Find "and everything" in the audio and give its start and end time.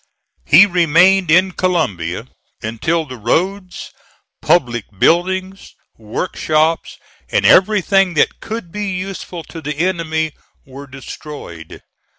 7.29-8.15